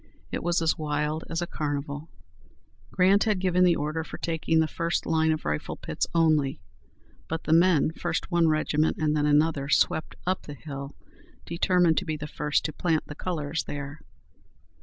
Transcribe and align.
It 0.31 0.41
was 0.41 0.63
as 0.63 0.79
wild 0.79 1.25
as 1.29 1.43
a 1.43 1.45
carnival." 1.45 2.09
Grant 2.89 3.25
had 3.25 3.37
given 3.39 3.63
the 3.63 3.75
order 3.75 4.03
for 4.03 4.17
taking 4.17 4.59
the 4.59 4.67
first 4.67 5.05
line 5.05 5.31
of 5.31 5.45
rifle 5.45 5.75
pits 5.75 6.07
only, 6.15 6.59
but 7.27 7.43
the 7.43 7.53
men, 7.53 7.91
first 7.91 8.31
one 8.31 8.47
regiment 8.47 8.97
and 8.97 9.15
then 9.15 9.27
another, 9.27 9.69
swept 9.69 10.15
up 10.25 10.41
the 10.47 10.55
hill, 10.55 10.95
determined 11.45 11.99
to 11.99 12.05
be 12.05 12.17
the 12.17 12.25
first 12.25 12.65
to 12.65 12.73
plant 12.73 13.05
the 13.05 13.13
colors 13.13 13.65
there. 13.65 14.01